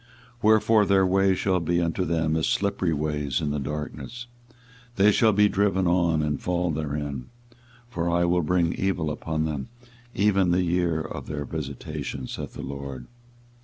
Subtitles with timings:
[0.37, 4.25] 24:023:012 Wherefore their way shall be unto them as slippery ways in the darkness:
[4.95, 7.29] they shall be driven on, and fall therein:
[7.87, 9.67] for I will bring evil upon them,
[10.15, 13.05] even the year of their visitation, saith the LORD.